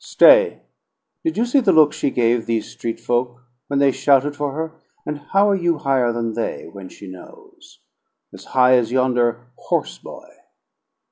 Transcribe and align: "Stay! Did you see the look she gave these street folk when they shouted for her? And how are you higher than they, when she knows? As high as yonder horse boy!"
"Stay! 0.03 0.59
Did 1.23 1.37
you 1.37 1.45
see 1.45 1.59
the 1.59 1.71
look 1.71 1.93
she 1.93 2.09
gave 2.09 2.47
these 2.47 2.67
street 2.71 2.99
folk 2.99 3.39
when 3.67 3.77
they 3.77 3.91
shouted 3.91 4.35
for 4.35 4.51
her? 4.53 4.73
And 5.05 5.19
how 5.19 5.47
are 5.47 5.55
you 5.55 5.77
higher 5.77 6.11
than 6.11 6.33
they, 6.33 6.67
when 6.71 6.89
she 6.89 7.05
knows? 7.05 7.77
As 8.33 8.45
high 8.45 8.73
as 8.77 8.91
yonder 8.91 9.51
horse 9.57 9.99
boy!" 9.99 10.27